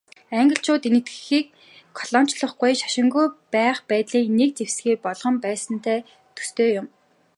Англичууд 0.41 0.83
Энэтхэгийг 0.89 1.45
колоничлохгүй, 1.97 2.71
шашингүй 2.81 3.25
байх 3.53 3.77
байдлыг 3.89 4.25
нэг 4.37 4.49
зэвсгээ 4.57 4.95
болгож 5.05 5.35
байсантай 5.45 5.99
төстэй 6.35 6.69
юм. 6.79 6.87